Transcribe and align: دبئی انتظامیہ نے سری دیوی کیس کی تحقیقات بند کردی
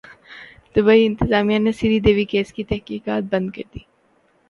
دبئی 0.75 1.05
انتظامیہ 1.05 1.59
نے 1.59 1.71
سری 1.79 1.99
دیوی 2.05 2.25
کیس 2.31 2.53
کی 2.53 2.63
تحقیقات 2.63 3.23
بند 3.31 3.49
کردی 3.55 3.79